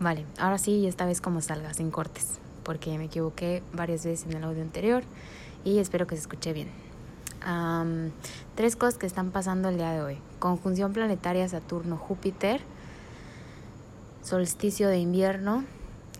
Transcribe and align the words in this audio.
Vale, 0.00 0.24
ahora 0.38 0.58
sí, 0.58 0.86
esta 0.86 1.06
vez 1.06 1.20
como 1.20 1.40
salga, 1.40 1.74
sin 1.74 1.90
cortes, 1.90 2.38
porque 2.62 2.96
me 2.98 3.06
equivoqué 3.06 3.64
varias 3.72 4.04
veces 4.04 4.26
en 4.30 4.36
el 4.36 4.44
audio 4.44 4.62
anterior 4.62 5.02
y 5.64 5.80
espero 5.80 6.06
que 6.06 6.14
se 6.14 6.22
escuche 6.22 6.52
bien. 6.52 6.68
tres 8.54 8.76
cosas 8.76 8.96
que 8.96 9.06
están 9.06 9.32
pasando 9.32 9.68
el 9.68 9.76
día 9.76 9.90
de 9.90 10.02
hoy. 10.02 10.18
Conjunción 10.38 10.92
planetaria 10.92 11.48
Saturno-Júpiter, 11.48 12.60
solsticio 14.22 14.88
de 14.88 14.98
invierno 14.98 15.64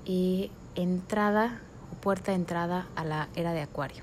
y 0.04 0.50
entrada 0.74 1.60
o 1.92 2.00
puerta 2.00 2.32
de 2.32 2.36
entrada 2.36 2.88
a 2.96 3.04
la 3.04 3.28
era 3.36 3.52
de 3.52 3.62
Acuario. 3.62 4.02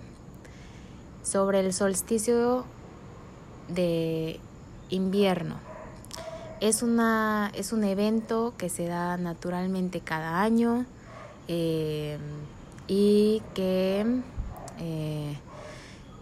Sobre 1.21 1.60
el 1.60 1.73
solsticio 1.73 2.64
de 3.68 4.39
invierno 4.89 5.75
es, 6.68 6.82
una, 6.82 7.52
es 7.54 7.74
un 7.74 7.84
evento 7.84 8.54
que 8.58 8.70
se 8.70 8.88
da 8.88 9.18
naturalmente 9.18 10.00
cada 10.00 10.42
año 10.42 10.86
eh, 11.48 12.18
y 12.88 13.44
que 13.54 14.04
eh, 14.80 15.38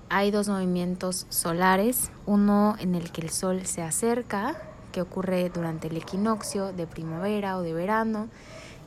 hay 0.10 0.32
dos 0.32 0.50
movimientos 0.50 1.28
solares, 1.30 2.12
uno 2.26 2.76
en 2.80 2.96
el 2.96 3.12
que 3.12 3.22
el 3.22 3.30
sol 3.30 3.66
se 3.66 3.84
acerca, 3.84 4.62
que 4.92 5.02
ocurre 5.02 5.50
durante 5.50 5.88
el 5.88 5.96
equinoccio 5.96 6.74
de 6.74 6.88
primavera 6.88 7.58
o 7.58 7.62
de 7.62 7.74
verano, 7.74 8.28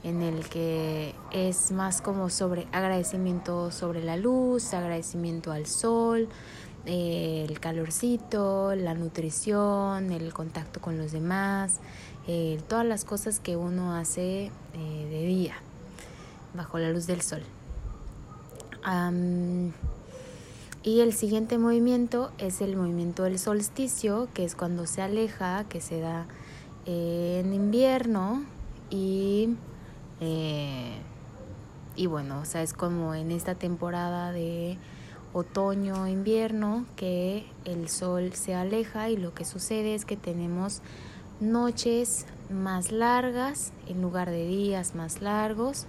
en 0.04 0.20
el 0.20 0.46
que 0.50 1.14
es 1.32 1.72
más 1.72 2.02
como 2.02 2.28
sobre 2.28 2.68
agradecimiento 2.70 3.72
sobre 3.72 4.04
la 4.04 4.18
luz, 4.18 4.74
agradecimiento 4.74 5.52
al 5.52 5.66
sol, 5.66 6.28
el 6.86 7.58
calorcito, 7.60 8.74
la 8.74 8.94
nutrición, 8.94 10.12
el 10.12 10.32
contacto 10.32 10.80
con 10.80 10.98
los 10.98 11.12
demás, 11.12 11.80
todas 12.68 12.84
las 12.84 13.04
cosas 13.04 13.38
que 13.38 13.56
uno 13.56 13.94
hace 13.94 14.50
eh, 14.74 15.08
de 15.10 15.26
día, 15.26 15.54
bajo 16.54 16.78
la 16.78 16.90
luz 16.90 17.06
del 17.06 17.22
sol. 17.22 17.42
y 20.82 21.00
el 21.00 21.12
siguiente 21.12 21.58
movimiento 21.58 22.30
es 22.38 22.60
el 22.60 22.76
movimiento 22.76 23.24
del 23.24 23.38
solsticio, 23.38 24.28
que 24.32 24.44
es 24.44 24.54
cuando 24.54 24.86
se 24.86 25.02
aleja, 25.02 25.64
que 25.68 25.80
se 25.80 26.00
da 26.00 26.26
en 26.86 27.52
invierno 27.52 28.44
y, 28.90 29.56
eh, 30.20 30.98
y 31.96 32.06
bueno, 32.06 32.40
o 32.40 32.44
sea, 32.44 32.62
es 32.62 32.72
como 32.72 33.14
en 33.14 33.32
esta 33.32 33.56
temporada 33.56 34.30
de 34.32 34.78
otoño, 35.36 36.08
invierno, 36.08 36.86
que 36.96 37.44
el 37.66 37.90
sol 37.90 38.32
se 38.32 38.54
aleja 38.54 39.10
y 39.10 39.18
lo 39.18 39.34
que 39.34 39.44
sucede 39.44 39.94
es 39.94 40.06
que 40.06 40.16
tenemos 40.16 40.80
noches 41.40 42.24
más 42.48 42.90
largas 42.90 43.72
en 43.86 44.00
lugar 44.00 44.30
de 44.30 44.46
días 44.46 44.94
más 44.94 45.20
largos, 45.20 45.84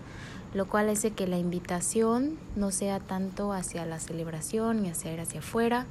lo 0.53 0.67
cual 0.67 0.89
hace 0.89 1.11
que 1.11 1.27
la 1.27 1.37
invitación 1.37 2.37
no 2.57 2.71
sea 2.71 2.99
tanto 2.99 3.53
hacia 3.53 3.85
la 3.85 4.01
celebración 4.01 4.85
y 4.85 4.89
hacia 4.89 5.13
ir 5.13 5.21
hacia 5.21 5.39
afuera, 5.39 5.85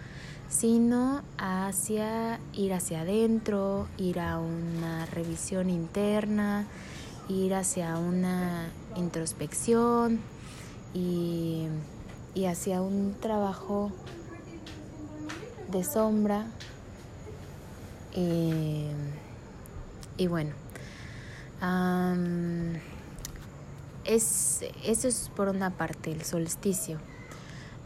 sino 0.50 1.22
hacia 1.38 2.38
ir 2.52 2.74
hacia 2.74 3.00
adentro, 3.00 3.88
ir 3.96 4.20
a 4.20 4.38
una 4.38 5.06
revisión 5.06 5.70
interna, 5.70 6.66
ir 7.30 7.54
hacia 7.54 7.96
una 7.96 8.68
introspección 8.96 10.20
y 10.92 11.68
y 12.36 12.44
hacia 12.44 12.82
un 12.82 13.16
trabajo 13.18 13.90
de 15.68 15.82
sombra. 15.82 16.46
Y 20.18 20.26
bueno, 20.28 20.52
es, 24.04 24.64
eso 24.84 25.08
es 25.08 25.30
por 25.34 25.48
una 25.48 25.70
parte 25.70 26.12
el 26.12 26.22
solsticio. 26.22 26.98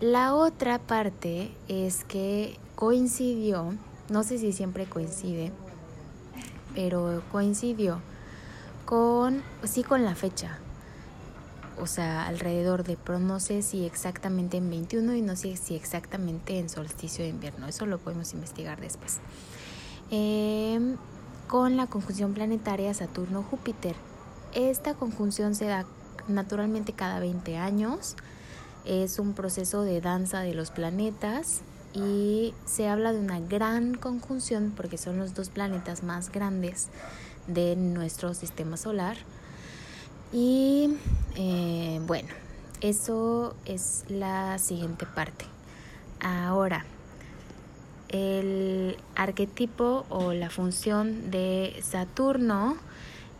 La 0.00 0.34
otra 0.34 0.78
parte 0.78 1.52
es 1.68 2.04
que 2.04 2.58
coincidió, 2.74 3.74
no 4.08 4.22
sé 4.24 4.38
si 4.38 4.52
siempre 4.52 4.86
coincide, 4.86 5.52
pero 6.74 7.22
coincidió 7.30 8.00
con, 8.84 9.42
sí 9.64 9.84
con 9.84 10.04
la 10.04 10.14
fecha, 10.14 10.58
o 11.80 11.86
sea, 11.86 12.26
alrededor 12.26 12.84
de, 12.84 12.96
pero 12.96 13.18
no 13.18 13.40
si 13.40 13.84
exactamente 13.84 14.56
en 14.56 14.70
21 14.70 15.14
y 15.14 15.22
no 15.22 15.36
sé 15.36 15.56
si 15.56 15.74
exactamente 15.74 16.58
en 16.58 16.68
solsticio 16.68 17.24
de 17.24 17.30
invierno, 17.30 17.66
eso 17.66 17.86
lo 17.86 17.98
podemos 17.98 18.32
investigar 18.34 18.80
después. 18.80 19.18
Em, 20.10 20.96
con 21.48 21.76
la 21.76 21.86
conjunción 21.86 22.32
planetaria 22.32 22.94
Saturno-Júpiter. 22.94 23.96
Esta 24.54 24.94
conjunción 24.94 25.54
se 25.54 25.66
da 25.66 25.84
naturalmente 26.28 26.92
cada 26.92 27.18
20 27.20 27.56
años, 27.56 28.16
es 28.84 29.18
un 29.18 29.34
proceso 29.34 29.82
de 29.82 30.00
danza 30.00 30.40
de 30.40 30.54
los 30.54 30.70
planetas 30.70 31.60
y 31.92 32.54
se 32.66 32.88
habla 32.88 33.12
de 33.12 33.18
una 33.18 33.40
gran 33.40 33.94
conjunción 33.94 34.72
porque 34.76 34.96
son 34.96 35.18
los 35.18 35.34
dos 35.34 35.50
planetas 35.50 36.02
más 36.02 36.30
grandes 36.30 36.88
de 37.46 37.76
nuestro 37.76 38.32
sistema 38.34 38.76
solar 38.76 39.16
y 40.32 40.96
eh, 41.36 42.00
bueno, 42.06 42.28
eso 42.80 43.54
es 43.64 44.04
la 44.08 44.58
siguiente 44.58 45.06
parte. 45.06 45.44
Ahora, 46.20 46.84
el 48.08 48.96
arquetipo 49.14 50.04
o 50.08 50.32
la 50.32 50.50
función 50.50 51.30
de 51.30 51.76
Saturno 51.82 52.76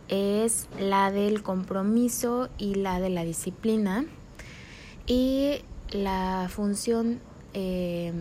es 0.07 0.67
la 0.79 1.11
del 1.11 1.43
compromiso 1.43 2.49
y 2.57 2.75
la 2.75 2.99
de 2.99 3.09
la 3.09 3.23
disciplina. 3.23 4.05
Y 5.07 5.61
la 5.91 6.47
función, 6.49 7.19
eh, 7.53 8.13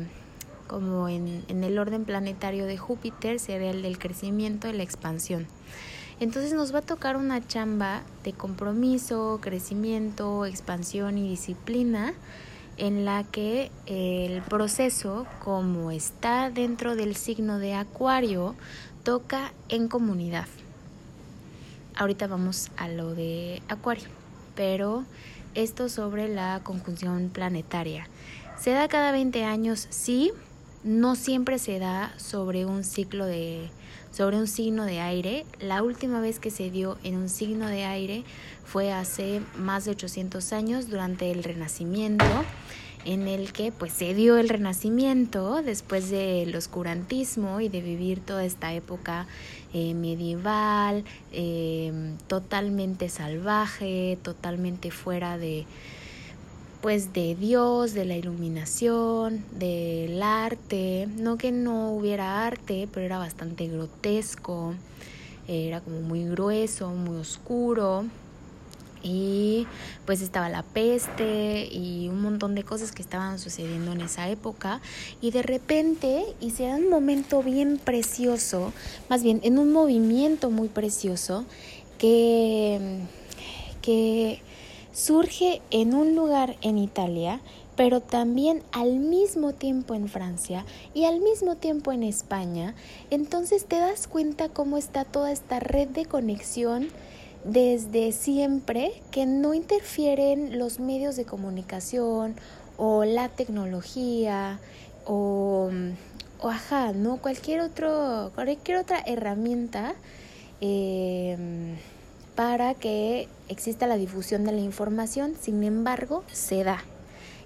como 0.66 1.08
en, 1.08 1.44
en 1.48 1.64
el 1.64 1.78
orden 1.78 2.04
planetario 2.04 2.66
de 2.66 2.78
Júpiter, 2.78 3.38
sería 3.38 3.70
el 3.70 3.82
del 3.82 3.98
crecimiento 3.98 4.68
y 4.68 4.72
la 4.72 4.82
expansión. 4.82 5.46
Entonces 6.20 6.52
nos 6.52 6.74
va 6.74 6.80
a 6.80 6.82
tocar 6.82 7.16
una 7.16 7.46
chamba 7.46 8.02
de 8.24 8.34
compromiso, 8.34 9.38
crecimiento, 9.40 10.44
expansión 10.44 11.16
y 11.16 11.26
disciplina 11.26 12.12
en 12.76 13.06
la 13.06 13.24
que 13.24 13.70
el 13.86 14.42
proceso, 14.42 15.26
como 15.42 15.90
está 15.90 16.50
dentro 16.50 16.94
del 16.94 17.16
signo 17.16 17.58
de 17.58 17.72
Acuario, 17.72 18.54
toca 19.02 19.54
en 19.70 19.88
comunidad. 19.88 20.46
Ahorita 21.94 22.26
vamos 22.26 22.70
a 22.76 22.88
lo 22.88 23.14
de 23.14 23.62
Acuario, 23.68 24.08
pero 24.54 25.04
esto 25.54 25.88
sobre 25.88 26.28
la 26.28 26.60
conjunción 26.62 27.30
planetaria. 27.30 28.06
Se 28.58 28.72
da 28.72 28.88
cada 28.88 29.10
20 29.10 29.44
años, 29.44 29.86
sí, 29.88 30.32
no 30.84 31.16
siempre 31.16 31.58
se 31.58 31.78
da 31.78 32.12
sobre 32.18 32.66
un 32.66 32.84
ciclo 32.84 33.24
de 33.24 33.70
sobre 34.10 34.36
un 34.36 34.46
signo 34.46 34.84
de 34.84 35.00
aire. 35.00 35.44
La 35.60 35.82
última 35.82 36.20
vez 36.20 36.38
que 36.38 36.50
se 36.50 36.70
dio 36.70 36.98
en 37.04 37.16
un 37.16 37.28
signo 37.28 37.68
de 37.68 37.84
aire 37.84 38.24
fue 38.64 38.92
hace 38.92 39.40
más 39.56 39.84
de 39.84 39.92
800 39.92 40.52
años 40.52 40.88
durante 40.88 41.30
el 41.30 41.42
Renacimiento 41.42 42.24
en 43.04 43.28
el 43.28 43.52
que 43.52 43.72
pues 43.72 43.92
se 43.92 44.14
dio 44.14 44.36
el 44.36 44.48
renacimiento 44.48 45.62
después 45.62 46.10
del 46.10 46.54
oscurantismo 46.54 47.60
y 47.60 47.68
de 47.68 47.80
vivir 47.80 48.20
toda 48.20 48.44
esta 48.44 48.74
época 48.74 49.26
eh, 49.72 49.94
medieval, 49.94 51.04
eh, 51.32 52.14
totalmente 52.26 53.08
salvaje, 53.08 54.18
totalmente 54.22 54.90
fuera 54.90 55.38
de, 55.38 55.64
pues 56.80 57.12
de 57.12 57.34
Dios, 57.34 57.92
de 57.92 58.04
la 58.04 58.16
iluminación, 58.16 59.44
del 59.52 60.22
arte, 60.22 61.08
no 61.16 61.36
que 61.36 61.52
no 61.52 61.92
hubiera 61.92 62.46
arte, 62.46 62.88
pero 62.92 63.04
era 63.04 63.18
bastante 63.18 63.68
grotesco, 63.68 64.74
era 65.46 65.80
como 65.80 66.00
muy 66.00 66.24
grueso, 66.24 66.88
muy 66.90 67.18
oscuro. 67.18 68.04
Y 69.02 69.66
pues 70.04 70.20
estaba 70.20 70.50
la 70.50 70.62
peste 70.62 71.66
y 71.72 72.08
un 72.08 72.20
montón 72.20 72.54
de 72.54 72.64
cosas 72.64 72.92
que 72.92 73.00
estaban 73.00 73.38
sucediendo 73.38 73.92
en 73.92 74.02
esa 74.02 74.28
época. 74.28 74.82
Y 75.22 75.30
de 75.30 75.42
repente 75.42 76.24
y 76.40 76.50
se 76.50 76.66
un 76.66 76.90
momento 76.90 77.42
bien 77.42 77.80
precioso, 77.82 78.72
más 79.08 79.22
bien 79.22 79.40
en 79.42 79.58
un 79.58 79.72
movimiento 79.72 80.50
muy 80.50 80.68
precioso 80.68 81.46
que 81.98 83.00
que 83.80 84.42
surge 84.92 85.62
en 85.70 85.94
un 85.94 86.14
lugar 86.14 86.56
en 86.62 86.78
Italia, 86.78 87.40
pero 87.76 88.00
también 88.00 88.62
al 88.72 88.96
mismo 88.96 89.52
tiempo 89.52 89.94
en 89.94 90.08
Francia 90.08 90.66
y 90.92 91.04
al 91.04 91.20
mismo 91.20 91.56
tiempo 91.56 91.92
en 91.92 92.02
España, 92.02 92.74
entonces 93.10 93.64
te 93.64 93.76
das 93.76 94.06
cuenta 94.06 94.48
cómo 94.48 94.76
está 94.76 95.04
toda 95.04 95.32
esta 95.32 95.60
red 95.60 95.88
de 95.88 96.04
conexión 96.04 96.88
desde 97.44 98.12
siempre 98.12 98.92
que 99.10 99.24
no 99.24 99.54
interfieren 99.54 100.58
los 100.58 100.78
medios 100.78 101.16
de 101.16 101.24
comunicación 101.24 102.34
o 102.76 103.04
la 103.04 103.28
tecnología 103.28 104.58
o, 105.06 105.70
o 106.40 106.48
ajá, 106.48 106.92
¿no? 106.92 107.16
Cualquier, 107.16 107.60
otro, 107.60 108.30
cualquier 108.34 108.78
otra 108.78 109.02
herramienta. 109.06 109.94
Eh, 110.60 111.76
para 112.34 112.74
que 112.74 113.28
exista 113.48 113.86
la 113.86 113.96
difusión 113.96 114.44
de 114.44 114.52
la 114.52 114.60
información, 114.60 115.34
sin 115.40 115.62
embargo, 115.64 116.24
se 116.32 116.64
da. 116.64 116.82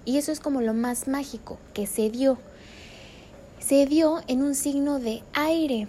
Y 0.05 0.17
eso 0.17 0.31
es 0.31 0.39
como 0.39 0.61
lo 0.61 0.73
más 0.73 1.07
mágico, 1.07 1.57
que 1.73 1.87
se 1.87 2.09
dio. 2.09 2.37
Se 3.59 3.85
dio 3.87 4.21
en 4.27 4.43
un 4.43 4.55
signo 4.55 4.99
de 4.99 5.23
aire. 5.33 5.87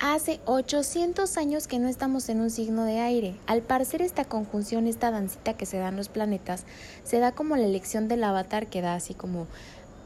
Hace 0.00 0.40
800 0.44 1.36
años 1.36 1.66
que 1.66 1.78
no 1.78 1.88
estamos 1.88 2.28
en 2.28 2.40
un 2.40 2.50
signo 2.50 2.84
de 2.84 3.00
aire. 3.00 3.34
Al 3.46 3.62
parecer 3.62 4.02
esta 4.02 4.24
conjunción, 4.24 4.86
esta 4.86 5.10
dancita 5.10 5.54
que 5.54 5.66
se 5.66 5.78
dan 5.78 5.96
los 5.96 6.08
planetas, 6.08 6.64
se 7.02 7.18
da 7.18 7.32
como 7.32 7.56
la 7.56 7.64
elección 7.64 8.06
del 8.06 8.22
avatar 8.22 8.66
que 8.68 8.82
da 8.82 8.94
así 8.94 9.14
como 9.14 9.46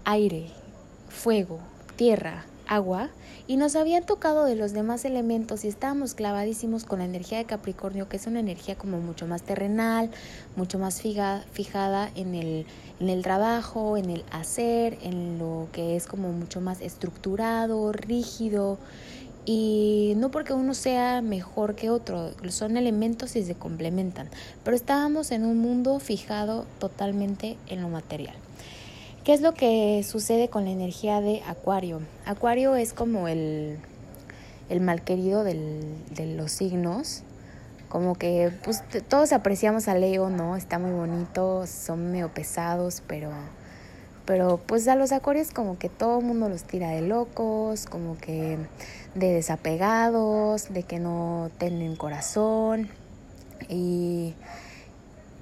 aire, 0.05 0.47
fuego, 1.09 1.59
tierra, 1.97 2.47
agua, 2.71 3.11
y 3.49 3.57
nos 3.57 3.75
habían 3.75 4.07
tocado 4.07 4.45
de 4.45 4.55
los 4.55 4.73
demás 4.73 5.05
elementos 5.05 5.65
y 5.65 5.69
estábamos 5.69 6.15
clavadísimos 6.15 6.85
con 6.85 7.01
la 7.01 7.05
energía 7.05 7.39
de 7.39 7.45
Capricornio, 7.45 8.09
que 8.09 8.17
es 8.17 8.29
una 8.29 8.39
energía 8.39 8.77
como 8.77 9.01
mucho 9.01 9.27
más 9.27 9.43
terrenal, 9.43 10.09
mucho 10.55 10.79
más 10.79 11.03
fijada 11.03 12.11
en 12.15 12.37
el, 12.37 12.67
en 13.01 13.09
el 13.09 13.23
trabajo, 13.23 13.97
en 13.97 14.09
el 14.09 14.25
hacer, 14.31 14.99
en 15.03 15.39
lo 15.39 15.67
que 15.73 15.97
es 15.97 16.07
como 16.07 16.31
mucho 16.31 16.61
más 16.61 16.81
estructurado, 16.81 17.91
rígido. 17.91 18.79
Y 19.45 20.13
no 20.17 20.31
porque 20.31 20.53
uno 20.53 20.75
sea 20.75 21.23
mejor 21.23 21.75
que 21.75 21.91
otro, 21.91 22.31
son 22.51 22.77
elementos 22.77 23.35
y 23.35 23.43
se 23.43 23.57
complementan, 23.57 24.29
pero 24.63 24.77
estábamos 24.77 25.33
en 25.33 25.45
un 25.45 25.59
mundo 25.59 25.99
fijado 25.99 26.67
totalmente 26.79 27.57
en 27.67 27.83
lo 27.83 27.89
material. 27.89 28.37
¿Qué 29.25 29.35
es 29.35 29.43
lo 29.43 29.53
que 29.53 30.03
sucede 30.03 30.49
con 30.49 30.65
la 30.65 30.71
energía 30.71 31.21
de 31.21 31.43
Acuario? 31.47 32.01
Acuario 32.25 32.75
es 32.75 32.95
como 32.95 33.29
el, 33.29 33.77
el 34.71 34.81
malquerido 34.81 35.45
del, 35.45 35.83
de 36.15 36.25
los 36.25 36.53
signos. 36.53 37.23
Como 37.91 38.15
que 38.15 38.51
pues, 38.65 38.83
todos 39.09 39.35
apreciamos 39.35 39.89
a 39.89 39.95
Leo, 39.95 40.31
¿no? 40.31 40.57
Está 40.57 40.79
muy 40.79 40.93
bonito, 40.93 41.67
son 41.67 42.13
medio 42.13 42.31
pesados, 42.33 43.03
pero, 43.07 43.31
pero 44.25 44.57
pues 44.57 44.89
a 44.89 44.97
los 44.97 45.13
acuarios 45.13 45.51
como 45.51 45.77
que 45.77 45.91
todo 45.91 46.21
el 46.21 46.25
mundo 46.25 46.49
los 46.49 46.63
tira 46.63 46.89
de 46.89 47.03
locos, 47.03 47.85
como 47.85 48.17
que 48.17 48.57
de 49.15 49.35
desapegados, 49.35 50.73
de 50.73 50.83
que 50.85 50.99
no 50.99 51.51
tienen 51.59 51.95
corazón. 51.95 52.89
Y 53.69 54.35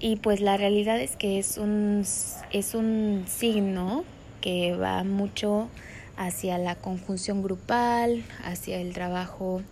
y 0.00 0.16
pues 0.16 0.40
la 0.40 0.56
realidad 0.56 1.00
es 1.00 1.16
que 1.16 1.38
es 1.38 1.58
un, 1.58 2.04
es 2.52 2.74
un 2.74 3.24
signo 3.26 4.04
que 4.40 4.74
va 4.74 5.02
mucho 5.04 5.68
hacia 6.16 6.58
la 6.58 6.74
conjunción 6.76 7.42
grupal, 7.42 8.24
hacia 8.44 8.80
el 8.80 8.92
trabajo 8.92 9.62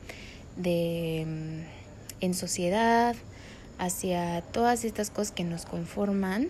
de, 0.57 1.25
mm, 1.27 2.25
en 2.25 2.35
sociedad, 2.35 3.15
hacia 3.79 4.43
todas 4.43 4.85
estas 4.85 5.11
cosas 5.11 5.33
que 5.33 5.45
nos 5.45 5.67
conforman 5.67 6.49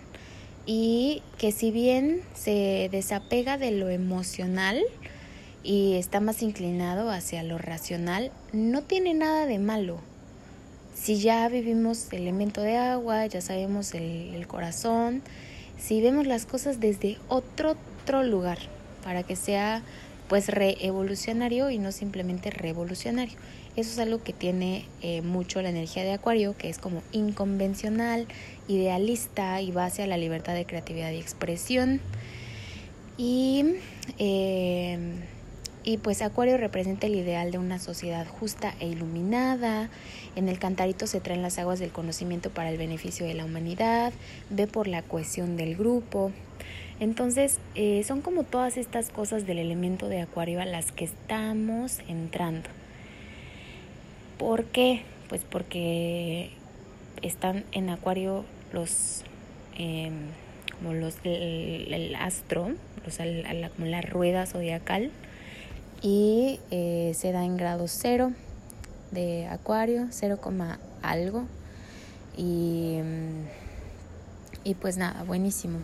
y 0.64 1.22
que 1.38 1.52
si 1.52 1.70
bien 1.70 2.22
se 2.34 2.88
desapega 2.90 3.58
de 3.58 3.72
lo 3.72 3.88
emocional 3.88 4.82
y 5.62 5.94
está 5.94 6.20
más 6.20 6.42
inclinado 6.42 7.10
hacia 7.10 7.42
lo 7.42 7.58
racional, 7.58 8.30
no 8.52 8.82
tiene 8.82 9.14
nada 9.14 9.46
de 9.46 9.58
malo. 9.58 9.98
Si 10.96 11.18
ya 11.18 11.46
vivimos 11.48 12.10
el 12.10 12.22
elemento 12.22 12.62
de 12.62 12.78
agua, 12.78 13.26
ya 13.26 13.42
sabemos 13.42 13.92
el, 13.92 14.46
corazón, 14.46 15.22
si 15.78 16.00
vemos 16.00 16.26
las 16.26 16.46
cosas 16.46 16.80
desde 16.80 17.18
otro, 17.28 17.76
otro 18.02 18.22
lugar, 18.22 18.58
para 19.04 19.22
que 19.22 19.36
sea 19.36 19.82
pues 20.26 20.48
reevolucionario 20.48 21.68
y 21.70 21.78
no 21.78 21.92
simplemente 21.92 22.50
revolucionario. 22.50 23.36
Eso 23.76 23.90
es 23.90 23.98
algo 23.98 24.22
que 24.22 24.32
tiene 24.32 24.86
eh, 25.02 25.20
mucho 25.20 25.60
la 25.60 25.68
energía 25.68 26.02
de 26.02 26.14
Acuario, 26.14 26.56
que 26.56 26.70
es 26.70 26.78
como 26.78 27.02
inconvencional, 27.12 28.26
idealista 28.66 29.60
y 29.60 29.72
base 29.72 30.02
a 30.02 30.06
la 30.06 30.16
libertad 30.16 30.54
de 30.54 30.64
creatividad 30.64 31.10
y 31.10 31.18
expresión. 31.18 32.00
Y 33.18 33.76
eh, 34.18 34.98
y 35.86 35.98
pues 35.98 36.20
Acuario 36.20 36.56
representa 36.56 37.06
el 37.06 37.14
ideal 37.14 37.52
de 37.52 37.58
una 37.58 37.78
sociedad 37.78 38.26
justa 38.26 38.74
e 38.80 38.88
iluminada. 38.88 39.88
En 40.34 40.48
el 40.48 40.58
cantarito 40.58 41.06
se 41.06 41.20
traen 41.20 41.42
las 41.42 41.58
aguas 41.58 41.78
del 41.78 41.92
conocimiento 41.92 42.50
para 42.50 42.70
el 42.70 42.76
beneficio 42.76 43.24
de 43.24 43.34
la 43.34 43.44
humanidad. 43.44 44.12
Ve 44.50 44.66
por 44.66 44.88
la 44.88 45.02
cohesión 45.02 45.56
del 45.56 45.76
grupo. 45.76 46.32
Entonces 46.98 47.60
eh, 47.76 48.02
son 48.02 48.20
como 48.20 48.42
todas 48.42 48.76
estas 48.76 49.10
cosas 49.10 49.46
del 49.46 49.60
elemento 49.60 50.08
de 50.08 50.22
Acuario 50.22 50.60
a 50.60 50.64
las 50.64 50.90
que 50.90 51.04
estamos 51.04 52.00
entrando. 52.08 52.68
¿Por 54.38 54.64
qué? 54.64 55.02
Pues 55.28 55.42
porque 55.48 56.50
están 57.22 57.64
en 57.70 57.90
Acuario 57.90 58.44
los... 58.72 59.22
Em, 59.78 60.14
como 60.78 60.94
los 60.94 61.16
el, 61.24 62.14
astro, 62.16 62.72
la, 63.18 63.70
como 63.70 63.86
la 63.86 64.02
rueda 64.02 64.44
zodiacal, 64.44 65.10
y 66.02 66.60
eh, 66.70 67.12
se 67.14 67.32
da 67.32 67.44
en 67.44 67.56
grado 67.56 67.88
cero 67.88 68.32
de 69.10 69.46
acuario, 69.46 70.08
0, 70.10 70.38
algo. 71.02 71.44
Y, 72.36 72.98
y 74.64 74.74
pues 74.74 74.96
nada, 74.96 75.22
buenísimo. 75.24 75.78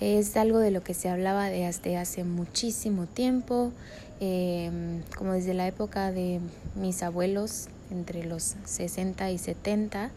Es 0.00 0.36
algo 0.36 0.58
de 0.58 0.70
lo 0.70 0.82
que 0.82 0.94
se 0.94 1.08
hablaba 1.08 1.50
desde 1.50 1.96
hace 1.96 2.22
muchísimo 2.22 3.06
tiempo, 3.06 3.72
em, 4.20 5.02
como 5.16 5.32
desde 5.32 5.54
la 5.54 5.66
época 5.66 6.12
de 6.12 6.40
mis 6.76 7.02
abuelos, 7.02 7.68
entre 7.90 8.24
los 8.24 8.54
60 8.64 9.30
y 9.30 9.38
70. 9.38 10.10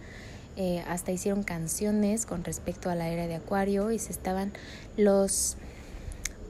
Eh, 0.58 0.84
hasta 0.88 1.12
hicieron 1.12 1.44
canciones 1.44 2.26
con 2.26 2.44
respecto 2.44 2.90
a 2.90 2.96
la 2.96 3.10
era 3.10 3.26
de 3.26 3.36
Acuario 3.36 3.92
y 3.92 4.00
se 4.00 4.12
estaban 4.12 4.52
los 4.98 5.56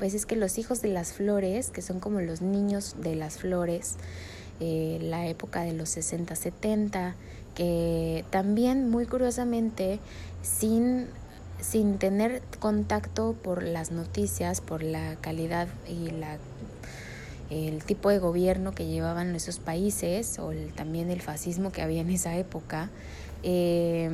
pues 0.02 0.16
es 0.16 0.26
que 0.26 0.36
los 0.36 0.58
hijos 0.58 0.82
de 0.82 0.88
las 0.88 1.14
flores, 1.14 1.70
que 1.70 1.84
son 1.84 2.00
como 2.00 2.22
los 2.22 2.42
niños 2.42 2.96
de 3.02 3.16
las 3.16 3.38
flores, 3.38 3.98
eh, 4.60 4.98
la 5.00 5.28
época 5.28 5.62
de 5.62 5.74
los 5.74 5.96
60-70, 5.96 7.14
que 7.54 8.26
también 8.32 8.90
muy 8.90 9.06
curiosamente, 9.06 10.00
sin, 10.42 11.06
sin 11.60 12.00
tener 12.00 12.42
contacto 12.58 13.36
por 13.44 13.62
las 13.62 13.92
noticias, 13.92 14.60
por 14.60 14.82
la 14.82 15.18
calidad 15.22 15.68
y 15.88 16.10
la 16.10 16.40
el 17.52 17.84
tipo 17.84 18.10
de 18.10 18.18
gobierno 18.18 18.72
que 18.72 18.88
llevaban 18.88 19.36
esos 19.36 19.60
países 19.60 20.40
o 20.40 20.52
también 20.76 21.12
el 21.12 21.22
fascismo 21.22 21.72
que 21.72 21.84
había 21.84 22.02
en 22.02 22.10
esa 22.10 22.36
época, 22.38 22.90
eh, 23.44 24.10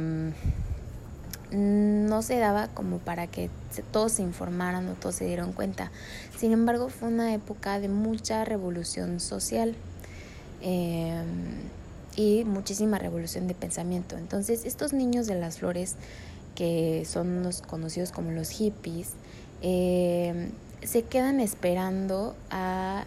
no 1.52 2.22
se 2.22 2.38
daba 2.38 2.68
como 2.70 2.98
para 3.00 3.28
que 3.28 3.50
todos 3.92 4.14
se 4.14 4.22
informaran 4.22 4.88
o 4.90 4.94
todos 4.94 5.16
se 5.16 5.26
dieran 5.26 5.54
cuenta. 5.54 5.92
Sin 6.38 6.52
embargo, 6.52 6.90
fue 6.90 7.08
una 7.08 7.34
época 7.34 7.80
de 7.80 7.88
mucha 7.88 8.44
revolución 8.46 9.20
social 9.20 9.76
em, 10.62 11.26
y 12.16 12.44
muchísima 12.44 13.00
revolución 13.00 13.48
de 13.48 13.54
pensamiento. 13.54 14.18
Entonces, 14.18 14.66
estos 14.66 14.94
niños 14.94 15.28
de 15.28 15.36
las 15.36 15.60
flores, 15.60 15.96
que 16.56 17.06
son 17.06 17.44
los 17.44 17.62
conocidos 17.62 18.12
como 18.12 18.32
los 18.32 18.50
hippies, 18.50 19.12
em, 19.62 20.52
se 20.84 21.04
quedan 21.04 21.40
esperando 21.40 22.36
a 22.50 23.06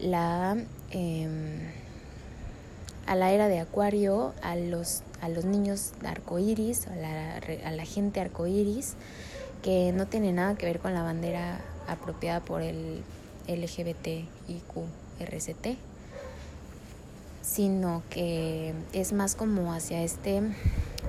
la, 0.00 0.56
em, 0.90 1.60
a 3.06 3.16
la 3.16 3.32
era 3.32 3.48
de 3.48 3.60
Acuario, 3.60 4.34
a 4.42 4.56
los 4.56 5.02
a 5.22 5.28
los 5.28 5.44
niños 5.44 5.92
arcoíris, 6.04 6.88
a 6.88 6.96
la, 6.96 7.36
a 7.36 7.70
la 7.70 7.84
gente 7.84 8.20
arcoíris, 8.20 8.94
que 9.62 9.92
no 9.92 10.06
tiene 10.06 10.32
nada 10.32 10.56
que 10.56 10.66
ver 10.66 10.80
con 10.80 10.94
la 10.94 11.02
bandera 11.02 11.60
apropiada 11.86 12.40
por 12.40 12.60
el 12.60 13.02
LGBTIQ-RCT, 13.46 15.76
sino 17.40 18.02
que 18.10 18.74
es 18.92 19.12
más 19.12 19.36
como 19.36 19.72
hacia 19.72 20.02
este, 20.02 20.42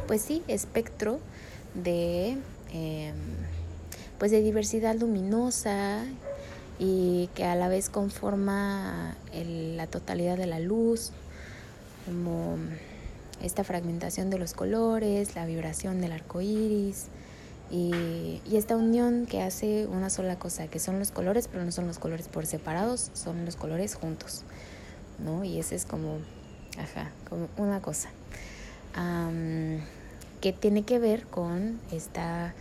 pues 0.08 0.22
sí, 0.22 0.44
espectro 0.48 1.20
de, 1.74 2.38
em, 2.72 3.16
pues 4.20 4.32
de 4.32 4.42
diversidad 4.42 4.96
luminosa 4.96 6.06
y 6.78 7.32
que 7.34 7.46
a 7.46 7.56
la 7.56 7.68
vez 7.68 7.90
conforma 7.90 9.18
la 9.34 9.88
totalidad 9.88 10.38
de 10.38 10.46
la 10.46 10.60
luz, 10.60 11.14
como 12.06 12.58
esta 13.42 13.64
fragmentación 13.64 14.30
de 14.30 14.40
los 14.40 14.54
colores, 14.54 15.36
la 15.36 15.46
vibración 15.46 16.02
del 16.02 16.14
arco 16.14 16.42
iris 16.42 17.08
y, 17.72 18.42
esta 18.54 18.78
unión 18.78 19.26
que 19.26 19.42
hace 19.42 19.88
una 19.88 20.10
sola 20.10 20.38
cosa, 20.38 20.68
que 20.68 20.80
son 20.80 21.00
los 21.00 21.12
colores, 21.12 21.48
pero 21.52 21.66
no 21.66 21.72
son 21.72 21.88
los 21.88 21.98
colores 21.98 22.28
por 22.28 22.46
separados, 22.46 23.10
son 23.14 23.46
los 23.46 23.56
colores 23.56 23.96
juntos, 23.96 24.44
¿no? 25.24 25.44
Y 25.44 25.60
ese 25.60 25.76
es 25.76 25.86
como, 25.86 26.20
ajá, 26.78 27.12
como 27.28 27.50
una 27.58 27.82
cosa 27.82 28.10
que 30.40 30.54
tiene 30.54 30.84
que 30.84 31.00
ver 31.00 31.26
con 31.26 31.80
esta 31.92 32.54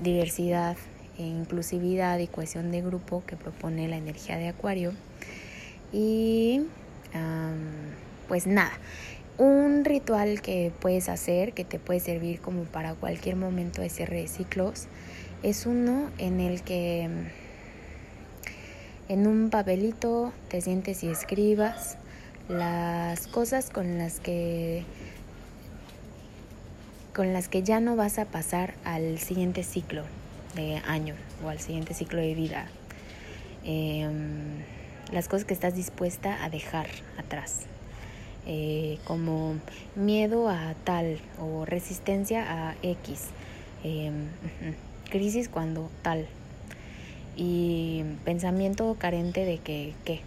diversidad 0.00 0.76
e 1.18 1.22
inclusividad 1.22 2.18
y 2.18 2.26
cohesión 2.26 2.72
de 2.72 2.82
grupo 2.82 3.22
que 3.26 3.36
propone 3.36 3.88
la 3.88 3.96
energía 3.96 4.36
de 4.36 4.48
Acuario. 4.48 4.92
Y 5.92 6.62
pues 8.28 8.46
nada, 8.46 8.72
Un 9.38 9.84
ritual 9.84 10.40
que 10.40 10.72
puedes 10.80 11.10
hacer, 11.10 11.52
que 11.52 11.64
te 11.64 11.78
puede 11.78 12.00
servir 12.00 12.40
como 12.40 12.64
para 12.64 12.94
cualquier 12.94 13.36
momento 13.36 13.82
de 13.82 13.90
cierre 13.90 14.22
de 14.22 14.28
ciclos, 14.28 14.86
es 15.42 15.66
uno 15.66 16.08
en 16.16 16.40
el 16.40 16.62
que 16.62 17.10
en 19.08 19.26
un 19.26 19.50
papelito 19.50 20.32
te 20.48 20.60
sientes 20.62 21.04
y 21.04 21.08
escribas 21.08 21.98
las 22.48 23.26
cosas 23.26 23.70
con 23.70 23.98
las 23.98 24.20
que 24.20 24.84
con 27.14 27.32
las 27.32 27.48
que 27.48 27.62
ya 27.62 27.80
no 27.80 27.96
vas 27.96 28.18
a 28.18 28.26
pasar 28.26 28.74
al 28.84 29.18
siguiente 29.18 29.62
ciclo 29.62 30.02
de 30.54 30.82
año 30.86 31.14
o 31.44 31.48
al 31.48 31.60
siguiente 31.60 31.94
ciclo 31.94 32.20
de 32.20 32.34
vida. 32.34 32.66
Em, 33.64 34.62
las 35.12 35.28
cosas 35.28 35.46
que 35.46 35.54
estás 35.54 35.74
dispuesta 35.74 36.44
a 36.44 36.50
dejar 36.50 36.86
atrás. 37.18 37.66
Eh, 38.46 38.98
como 39.04 39.56
miedo 39.96 40.48
a 40.48 40.74
tal 40.84 41.18
o 41.40 41.64
resistencia 41.64 42.44
a 42.48 42.76
X. 42.82 43.30
Em, 43.82 44.28
crisis 45.10 45.48
cuando 45.48 45.90
tal. 46.02 46.26
Y 47.36 48.04
pensamiento 48.24 48.96
carente 48.98 49.44
de 49.44 49.58
que 49.58 49.94
qué. 50.04 50.20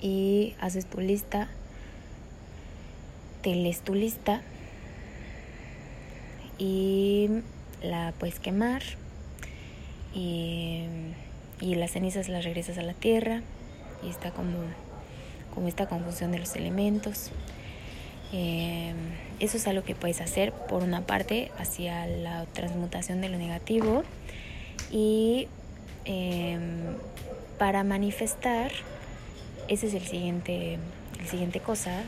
Y 0.00 0.54
haces 0.60 0.86
tu 0.86 1.00
lista, 1.00 1.48
te 3.42 3.54
lees 3.54 3.80
tu 3.80 3.94
lista 3.94 4.42
y 6.58 7.28
la 7.82 8.12
puedes 8.18 8.40
quemar 8.40 8.82
y, 10.14 10.84
las 11.60 11.92
cenizas 11.92 12.28
las 12.28 12.44
regresas 12.44 12.78
a 12.78 12.82
la 12.82 12.94
tierra 12.94 13.42
y 14.02 14.08
está 14.08 14.30
como, 14.30 14.58
como 15.56 15.66
esta 15.66 15.86
confusión 15.86 16.30
de 16.30 16.38
los 16.38 16.54
elementos. 16.54 17.30
Eh, 18.32 18.92
eso 19.40 19.56
es 19.56 19.66
algo 19.66 19.82
que 19.82 19.94
puedes 19.94 20.20
hacer 20.20 20.52
por 20.52 20.82
una 20.82 21.00
parte 21.00 21.50
hacia 21.58 22.06
la 22.06 22.44
transmutación 22.52 23.20
de 23.20 23.30
lo 23.30 23.38
negativo 23.38 24.04
y 24.92 25.48
em, 26.04 26.60
para 27.58 27.82
manifestar, 27.82 28.70
ese 29.68 29.86
es 29.86 29.94
el 29.94 30.02
siguiente, 30.02 30.78
el 31.18 31.26
siguiente 31.26 31.60
cosa, 31.60 32.02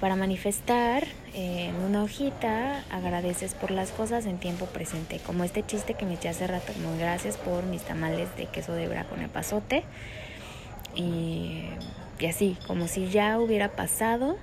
para 0.00 0.16
manifestar 0.16 1.06
en 1.34 1.74
una 1.76 2.02
hojita 2.02 2.82
agradeces 2.90 3.54
por 3.54 3.70
las 3.70 3.90
cosas 3.90 4.24
en 4.24 4.38
tiempo 4.38 4.66
presente, 4.66 5.18
como 5.18 5.44
este 5.44 5.64
chiste 5.64 5.94
que 5.94 6.06
me 6.06 6.14
eché 6.14 6.30
hace 6.30 6.46
rato, 6.46 6.72
como 6.72 6.96
gracias 6.98 7.36
por 7.36 7.64
mis 7.64 7.82
tamales 7.82 8.34
de 8.36 8.46
queso 8.46 8.72
de 8.72 8.88
bra 8.88 9.04
con 9.04 9.20
el 9.20 9.28
pasote. 9.28 9.84
Y, 10.94 11.64
y 12.18 12.26
así, 12.26 12.56
como 12.66 12.88
si 12.88 13.08
ya 13.08 13.38
hubiera 13.38 13.72
pasado 13.72 14.36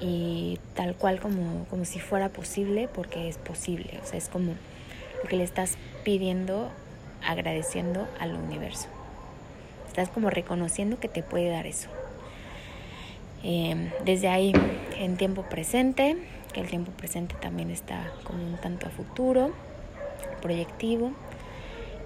y 0.00 0.58
tal 0.74 0.94
cual 0.94 1.20
como, 1.20 1.64
como 1.70 1.84
si 1.84 2.00
fuera 2.00 2.28
posible, 2.28 2.88
porque 2.92 3.28
es 3.28 3.38
posible, 3.38 3.98
o 4.02 4.06
sea, 4.06 4.18
es 4.18 4.28
como 4.28 4.54
lo 5.22 5.28
que 5.28 5.36
le 5.36 5.44
estás 5.44 5.76
pidiendo, 6.04 6.70
agradeciendo 7.24 8.08
al 8.20 8.34
universo. 8.34 8.88
Estás 9.86 10.08
como 10.08 10.30
reconociendo 10.30 10.98
que 10.98 11.08
te 11.08 11.22
puede 11.22 11.50
dar 11.50 11.66
eso. 11.66 11.88
Em, 13.42 13.90
desde 14.04 14.28
ahí, 14.28 14.52
en 14.98 15.16
tiempo 15.16 15.42
presente, 15.42 16.16
que 16.52 16.60
el 16.60 16.68
tiempo 16.68 16.90
presente 16.92 17.34
también 17.40 17.70
está 17.70 18.12
como 18.24 18.44
un 18.44 18.56
tanto 18.56 18.86
a 18.86 18.90
futuro, 18.90 19.52
proyectivo, 20.40 21.12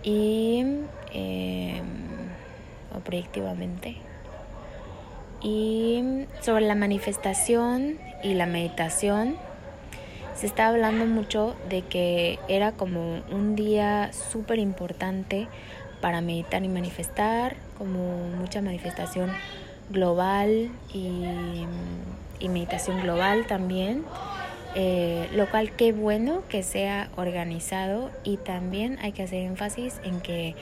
y 0.02 0.64
em, 1.12 1.92
o 2.94 3.00
proyectivamente. 3.00 3.96
Y 5.42 6.26
sobre 6.40 6.66
la 6.66 6.74
manifestación 6.74 7.98
y 8.22 8.34
la 8.34 8.46
meditación, 8.46 9.36
se 10.34 10.46
está 10.46 10.68
hablando 10.68 11.06
mucho 11.06 11.54
de 11.68 11.82
que 11.82 12.38
era 12.48 12.72
como 12.72 13.20
un 13.30 13.54
día 13.54 14.12
súper 14.12 14.58
importante 14.58 15.48
para 16.00 16.20
meditar 16.20 16.64
y 16.64 16.68
manifestar, 16.68 17.56
como 17.78 18.28
mucha 18.38 18.60
manifestación 18.60 19.30
global 19.90 20.70
y, 20.92 21.66
meditación 22.48 23.00
global 23.00 23.46
también. 23.46 24.04
Eh, 24.74 25.28
lo 25.34 25.50
cual 25.50 25.72
qué 25.72 25.92
bueno 25.92 26.42
que 26.48 26.62
sea 26.62 27.10
organizado 27.16 28.10
y 28.24 28.38
también 28.38 28.98
hay 29.02 29.12
que 29.12 29.22
hacer 29.22 29.42
énfasis 29.42 30.00
en 30.02 30.22
que 30.22 30.54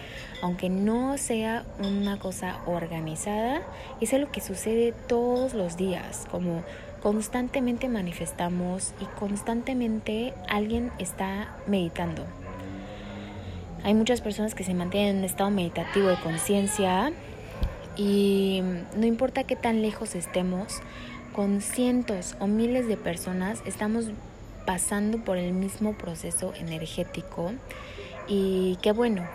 aunque 0.43 0.69
no 0.69 1.17
sea 1.17 1.65
una 1.79 2.19
cosa 2.19 2.59
organizada, 2.67 3.63
es 4.01 4.13
algo 4.13 4.33
que 4.33 4.41
sucede 4.41 4.93
todos 5.07 5.55
los 5.55 5.77
días, 5.77 6.27
como 6.29 6.65
constantemente 7.03 7.89
manifestamos 7.89 8.95
y 9.01 9.05
constantemente 9.19 10.35
alguien 10.49 10.91
está 10.99 11.57
meditando. 11.69 12.25
Hay 13.85 13.95
muchas 13.95 14.21
personas 14.21 14.57
que 14.57 14.65
se 14.65 14.75
mantienen 14.75 15.11
en 15.11 15.19
un 15.19 15.25
estado 15.25 15.51
meditativo 15.51 16.09
de 16.09 16.17
conciencia 16.17 17.13
y 17.97 18.63
no 18.97 19.07
importa 19.07 19.45
qué 19.45 19.57
tan 19.57 19.83
lejos 19.83 20.15
estemos, 20.15 20.81
con 21.35 21.61
cientos 21.61 22.37
o 22.41 22.47
miles 22.47 22.87
de 22.89 22.97
personas 22.97 23.63
estamos 23.65 24.07
pasando 24.67 25.19
por 25.19 25.37
el 25.37 25.53
mismo 25.53 25.95
proceso 25.95 26.53
energético 26.55 27.53
y 28.29 28.79
qué 28.83 28.93
bueno, 28.93 29.27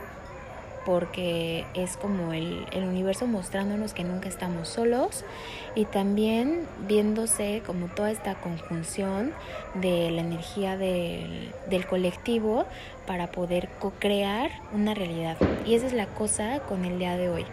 porque 0.86 1.66
es 1.74 1.98
como 1.98 2.32
el, 2.32 2.66
universo 2.76 3.28
mostrándonos 3.28 3.94
que 3.94 4.04
nunca 4.04 4.30
estamos 4.30 4.70
solos 4.70 5.26
y 5.74 5.86
también 5.86 6.68
viéndose 6.88 7.62
como 7.66 7.88
toda 7.88 8.12
esta 8.12 8.36
conjunción 8.36 9.34
de 9.74 10.12
la 10.12 10.22
energía 10.22 10.78
del, 10.78 11.52
del 11.70 11.86
colectivo 11.86 12.66
para 13.08 13.32
poder 13.32 13.68
co-crear 13.80 14.52
una 14.74 14.94
realidad. 14.94 15.38
Y 15.66 15.76
esa 15.76 15.88
es 15.88 15.94
la 15.94 16.08
cosa 16.08 16.60
con 16.60 16.86
el 16.86 17.00
día 17.00 17.18
de 17.18 17.30
hoy 17.30 17.46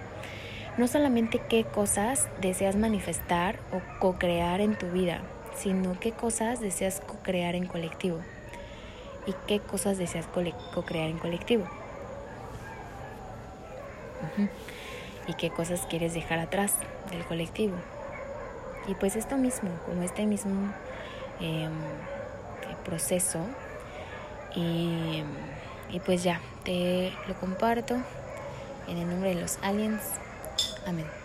no 0.78 0.88
solamente 0.88 1.40
qué 1.48 1.64
cosas 1.64 2.28
deseas 2.40 2.76
manifestar 2.76 3.58
o 3.72 3.80
co-crear 3.98 4.60
en 4.60 4.76
tu 4.76 4.86
vida, 4.90 5.20
sino 5.54 5.98
qué 6.00 6.12
cosas 6.12 6.60
deseas 6.60 7.00
co-crear 7.00 7.54
en 7.54 7.66
colectivo 7.66 8.20
y 9.26 9.34
qué 9.46 9.60
cosas 9.60 9.98
deseas 9.98 10.26
co-crear 10.26 11.10
en 11.10 11.18
colectivo. 11.18 11.64
Y 15.28 15.34
qué 15.34 15.50
cosas 15.50 15.86
quieres 15.88 16.14
dejar 16.14 16.38
atrás 16.38 16.74
del 17.10 17.24
colectivo. 17.24 17.76
Y 18.88 18.94
pues 18.94 19.14
esto 19.14 19.36
mismo, 19.36 19.70
como 19.86 20.02
este 20.02 20.26
mismo 20.26 20.72
em, 21.40 21.72
proceso. 22.84 23.40
Y, 24.54 25.22
y 25.90 26.00
pues 26.00 26.22
ya, 26.22 26.40
te 26.64 27.12
lo 27.28 27.34
comparto 27.34 27.96
en 28.88 28.98
el 28.98 29.08
nombre 29.08 29.34
de 29.34 29.40
los 29.40 29.58
aliens 29.62 30.00
Amén. 30.84 31.21